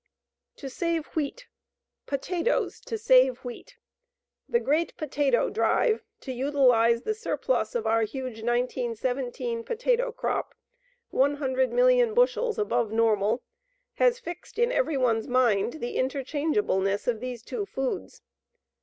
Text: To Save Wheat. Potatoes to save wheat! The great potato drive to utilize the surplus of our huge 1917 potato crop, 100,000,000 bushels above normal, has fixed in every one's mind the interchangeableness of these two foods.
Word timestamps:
To 0.55 0.67
Save 0.67 1.05
Wheat. 1.15 1.45
Potatoes 2.07 2.79
to 2.87 2.97
save 2.97 3.45
wheat! 3.45 3.77
The 4.49 4.59
great 4.59 4.97
potato 4.97 5.51
drive 5.51 6.01
to 6.21 6.31
utilize 6.31 7.03
the 7.03 7.13
surplus 7.13 7.75
of 7.75 7.85
our 7.85 8.01
huge 8.01 8.41
1917 8.41 9.63
potato 9.63 10.11
crop, 10.11 10.55
100,000,000 11.13 12.15
bushels 12.15 12.57
above 12.57 12.91
normal, 12.91 13.43
has 13.97 14.17
fixed 14.19 14.57
in 14.57 14.71
every 14.71 14.97
one's 14.97 15.27
mind 15.27 15.73
the 15.73 15.97
interchangeableness 15.97 17.07
of 17.07 17.19
these 17.19 17.43
two 17.43 17.67
foods. 17.67 18.23